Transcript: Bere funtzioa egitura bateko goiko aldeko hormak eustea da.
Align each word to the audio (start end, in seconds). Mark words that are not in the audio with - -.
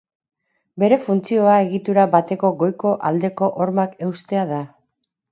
Bere 0.83 0.95
funtzioa 1.01 1.57
egitura 1.65 2.05
bateko 2.15 2.51
goiko 2.61 2.93
aldeko 3.09 3.49
hormak 3.65 3.93
eustea 4.07 4.47
da. 4.53 4.63